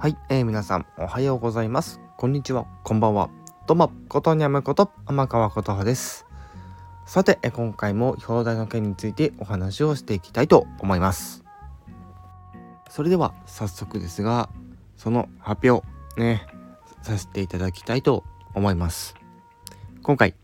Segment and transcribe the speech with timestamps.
[0.00, 2.00] はい、えー、皆さんおはようございます。
[2.16, 3.30] こんにちは、こんばんは。
[3.66, 6.24] どうも、ことにゃむこと、天川ことはです。
[7.04, 11.42] さて、え今回も表題の件についてお話をしていきたいと思います。
[12.88, 14.50] それでは早速ですが、
[14.96, 15.84] その発表
[16.16, 16.46] ね、
[17.02, 18.22] させていただきたいと
[18.54, 19.16] 思います。
[20.04, 20.36] 今回、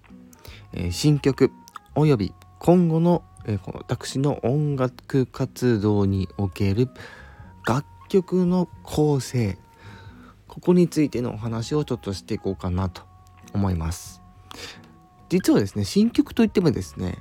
[0.73, 1.53] えー、新曲
[1.95, 6.89] および今後の、えー、私の音楽活動における
[7.65, 9.59] 楽曲の構成
[10.47, 13.03] ここについてのお話をちょっとしていこうかなと
[13.53, 14.23] 思います。
[15.29, 17.19] 実はですね新曲といってもですね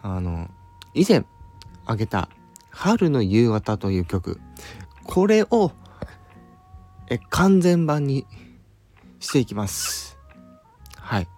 [0.00, 0.48] あの
[0.94, 1.26] 以前
[1.84, 2.30] あげた
[2.70, 4.40] 「春の夕方」という曲
[5.04, 5.72] これを
[7.10, 8.24] え完全版に
[9.18, 10.16] していきます。
[10.96, 11.28] はい。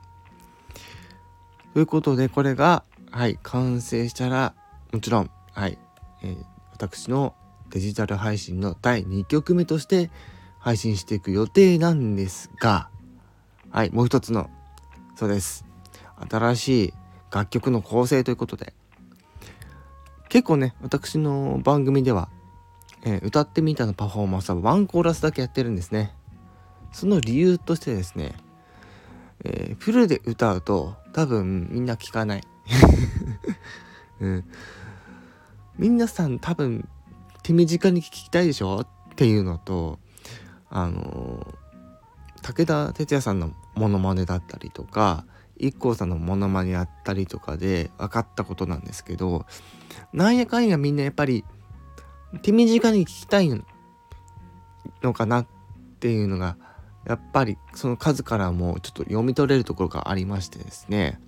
[1.72, 4.54] ということでこれがはい完成したら
[4.92, 5.76] もちろんはい、
[6.22, 7.34] えー、私の
[7.72, 10.10] デジタル配信の第2曲目として
[10.58, 12.90] 配信していく予定なんですが、
[13.70, 14.50] はい、もう一つの、
[15.16, 15.64] そうです。
[16.30, 16.94] 新しい
[17.32, 18.74] 楽曲の構成ということで、
[20.28, 22.28] 結構ね、私の番組では、
[23.04, 26.14] えー、歌ってみたのパフォーマンスはワンコーラスだけやってるんですね。
[26.92, 28.34] その理由としてですね、
[29.44, 32.42] えー、フルで歌うと多分みんな聞かない。
[34.20, 34.44] うん、
[35.78, 36.86] 皆さん多分
[37.42, 38.80] 手短に聞きたいでしょ？
[38.80, 39.98] っていうのと
[40.70, 41.46] あの
[42.42, 45.24] 武田鉄矢さんのモノマネだったりとか
[45.60, 49.46] IKKO さんのモノマネやったりとかで分かったことなんですけど
[50.12, 51.44] なんやかんやみんなやっぱり
[52.42, 53.50] 手短に聞きたい
[55.02, 55.46] のかなっ
[56.00, 56.56] ていうのが
[57.06, 61.20] やっぱりその数からもちょっと読み取れるところがありましてですね。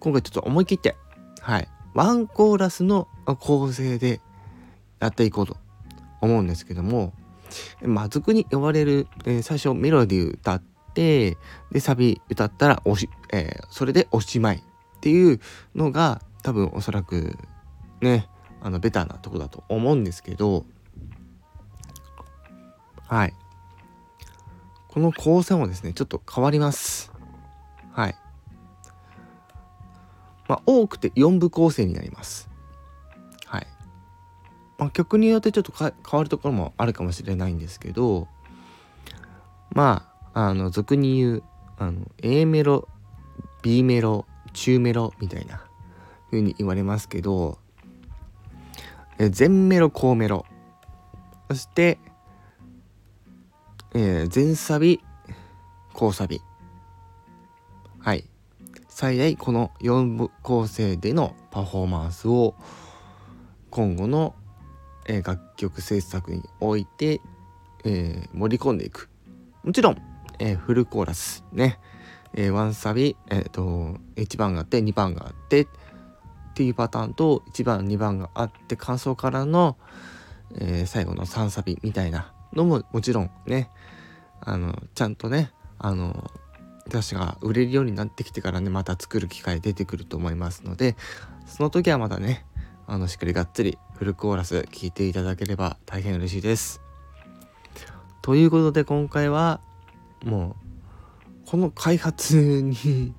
[0.00, 0.96] 今回ちょっと思い切って
[1.40, 1.68] はい。
[1.94, 4.20] ワンコーラスの構成で
[5.02, 5.56] やっていこうと
[6.20, 7.12] 思うんですけども、
[7.82, 10.62] まあ、俗に呼ばれる、えー、最初メロディー歌っ
[10.94, 11.36] て、
[11.72, 15.40] で、サビ歌ったらおし、えー、それでおしまいっていう
[15.74, 17.36] のが多分おそらく
[18.00, 18.28] ね、
[18.62, 20.64] あの、ベターなとこだと思うんですけど、
[23.08, 23.34] はい。
[24.86, 27.12] この構成もですね、ちょっと変わります。
[27.90, 28.14] はい。
[30.46, 32.51] まあ、多くて4部構成になります。
[34.84, 38.28] まあ、曲によってちょっと変わるところもあるかもしれないんですけど
[39.70, 41.42] まああの俗に言う
[41.78, 42.88] あの A メロ
[43.62, 45.62] B メロ中メロみたいな
[46.30, 47.58] 風に言われますけど
[49.18, 50.44] え全メロ高メロ。
[51.48, 51.98] そして、
[53.94, 55.00] えー、全サビ
[55.92, 56.40] 高サビ。
[58.00, 58.24] はい。
[58.88, 62.54] 最大この4部構成でのパフォーマンスを
[63.70, 64.34] 今後の
[65.06, 67.20] えー、楽曲制作において、
[67.84, 69.08] えー、盛り込んでいく。
[69.64, 69.96] もちろん、
[70.38, 71.78] えー、フルコーラスね、
[72.34, 75.66] えー、1サビ、えーと、1番があって2番があってっ
[76.54, 79.76] ていうパターンと1番2番があって感想からの、
[80.58, 83.70] えー、最後の3サビみたいなのももちろんね
[84.40, 86.30] あのちゃんとねあの
[86.86, 90.96] 私が売れるようになってきてからねまた作る機会出てくると思いますので
[91.46, 92.44] その時はまだね
[92.86, 96.80] あのしっかりがっつりフルコーラス聴いていただければ大変嬉しいです。
[98.20, 99.60] ということで今回は
[100.24, 100.56] も
[101.46, 103.14] うこの開発に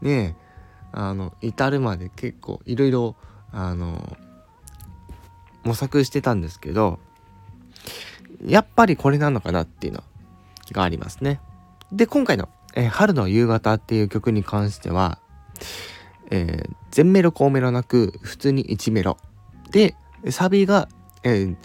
[0.00, 0.36] ね
[0.92, 3.16] あの至るまで結構いろいろ
[3.52, 4.16] あの
[5.64, 6.98] 模索してたんですけど
[8.44, 10.04] やっぱりこれなのかなっていうの
[10.72, 11.40] がありますね。
[11.92, 15.18] で今回の、え、春の夕方」っていう曲に関しては、
[16.30, 19.16] えー、全メロ高メロなく普通に1メロ。
[19.70, 19.94] で
[20.30, 20.88] サビが、
[21.22, 21.56] えー、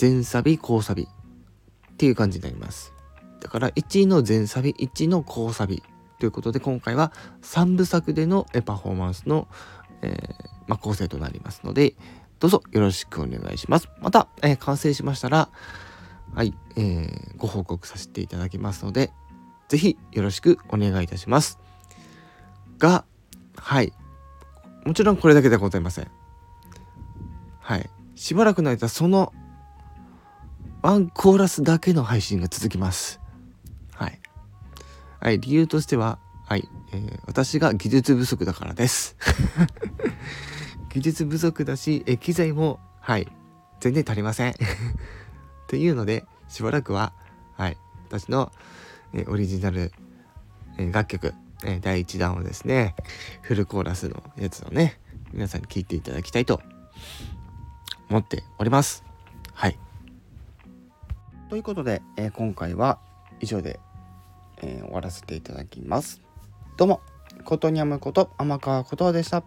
[0.00, 2.92] 前サビ後サビっていう感じになります。
[3.40, 5.82] だから1の前サビ1の後サビ
[6.18, 9.46] ということで今回は3部作でのパフォーマンスの、
[10.02, 11.94] えー、まあ、構成となりますので
[12.40, 13.88] どうぞよろしくお願いします。
[14.00, 15.48] また、えー、完成しましたら
[16.34, 19.10] はい、えー、ご報告させていただきますので
[19.68, 21.58] 是非よろしくお願いいたします。
[22.78, 23.04] が
[23.60, 23.92] はい。
[24.84, 26.10] もちろんこれだけではございません。
[27.60, 27.90] はい。
[28.14, 29.32] しばらくの間その
[30.82, 33.20] ワンコーラスだけの配信が続きます。
[33.94, 34.20] はい。
[35.20, 39.16] はい理由としてははい、えー、私が技術不足だからです。
[40.88, 43.28] 技術不足だし、え機材もはい。
[43.80, 44.52] 全然足りません。
[44.52, 44.54] っ
[45.68, 47.12] ていうのでしばらくは
[47.56, 47.76] はい。
[48.08, 48.50] 私の、
[49.12, 49.92] えオリジナル、
[50.78, 51.34] え楽曲、
[51.64, 52.94] え第1弾をですね
[53.42, 55.00] フルコーラスのやつをね
[55.32, 56.60] 皆さんに聞いていただきたいと
[58.08, 59.04] 思っております。
[59.52, 59.78] はい。
[61.50, 62.98] ということで、えー、今回は
[63.40, 63.80] 以上で、
[64.58, 66.20] えー、終わらせていただきます。
[66.76, 67.00] どうも、
[67.44, 69.42] ことにゃむこと天川ことでした。